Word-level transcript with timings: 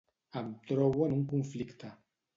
Em 0.39 0.47
trobo 0.71 1.05
en 1.09 1.13
un 1.19 1.23
conflicte. 1.35 1.95